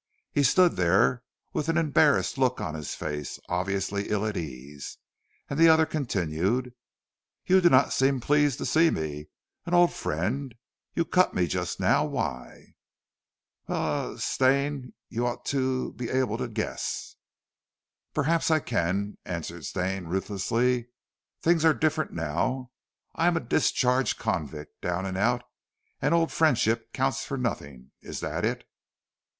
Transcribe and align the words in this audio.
He 0.31 0.41
stood 0.41 0.77
there 0.77 1.21
with 1.53 1.69
an 1.69 1.77
embarrassed 1.77 2.39
look 2.39 2.59
on 2.59 2.73
his 2.73 2.95
face, 2.95 3.39
obviously 3.47 4.09
ill 4.09 4.25
at 4.25 4.35
ease, 4.35 4.97
and 5.47 5.59
the 5.59 5.69
other 5.69 5.85
continued: 5.85 6.73
"You 7.45 7.61
do 7.61 7.69
not 7.69 7.93
seem 7.93 8.19
pleased 8.19 8.57
to 8.57 8.65
see 8.65 8.89
me 8.89 9.27
an 9.67 9.75
old 9.75 9.93
friend 9.93 10.55
you 10.95 11.05
cut 11.05 11.35
me 11.35 11.45
just 11.45 11.79
now. 11.79 12.03
Why?" 12.07 12.73
"Well 13.67 14.05
er 14.07 14.07
really, 14.07 14.19
Stane 14.21 14.93
you 15.07 15.21
you 15.21 15.27
ought 15.27 15.45
to 15.45 15.89
er 15.89 15.93
be 15.93 16.09
able 16.09 16.39
to 16.39 16.47
guess!" 16.47 17.15
"Perhaps 18.15 18.49
I 18.49 18.59
can," 18.59 19.19
answered 19.23 19.65
Stane 19.65 20.05
ruthlessly. 20.05 20.87
"Things 21.43 21.63
are 21.63 21.75
different 21.75 22.11
now. 22.11 22.71
I 23.13 23.27
am 23.27 23.37
a 23.37 23.39
discharged 23.39 24.17
convict, 24.17 24.81
down 24.81 25.05
and 25.05 25.15
out, 25.15 25.43
and 26.01 26.15
old 26.15 26.31
friendship 26.31 26.91
counts 26.91 27.23
for 27.23 27.37
nothing. 27.37 27.91
Is 28.01 28.19
that 28.21 28.43
it?" 28.43 28.67